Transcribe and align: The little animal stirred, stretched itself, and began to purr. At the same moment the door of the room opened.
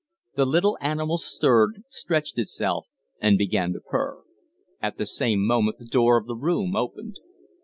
The 0.35 0.47
little 0.47 0.79
animal 0.81 1.19
stirred, 1.19 1.83
stretched 1.87 2.39
itself, 2.39 2.87
and 3.21 3.37
began 3.37 3.71
to 3.73 3.79
purr. 3.81 4.23
At 4.81 4.97
the 4.97 5.05
same 5.05 5.45
moment 5.45 5.77
the 5.77 5.85
door 5.85 6.17
of 6.17 6.25
the 6.25 6.35
room 6.35 6.75
opened. 6.75 7.17